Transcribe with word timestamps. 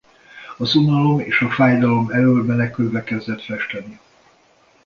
Az 0.57 0.75
unalom 0.75 1.19
és 1.19 1.41
a 1.41 1.49
fájdalom 1.49 2.09
elől 2.11 2.43
menekülve 2.43 3.03
kezdett 3.03 3.41
festeni. 3.41 3.99